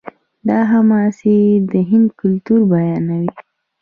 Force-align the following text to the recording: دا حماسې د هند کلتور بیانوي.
دا 0.47 0.59
حماسې 0.71 1.37
د 1.71 1.73
هند 1.89 2.07
کلتور 2.19 2.59
بیانوي. 2.71 3.29